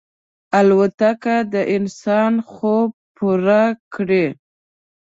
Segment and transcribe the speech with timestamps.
[0.59, 3.63] الوتکه د انسان خوب پوره
[3.93, 4.27] کړی.